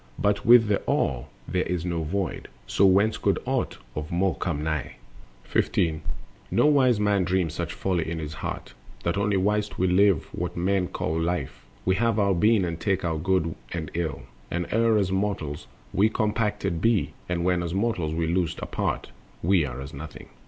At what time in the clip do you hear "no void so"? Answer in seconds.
1.85-2.87